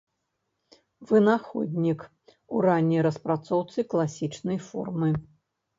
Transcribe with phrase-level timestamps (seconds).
[1.11, 1.99] Вынаходнік
[2.57, 5.09] у ранняй распрацоўцы класічнай формы.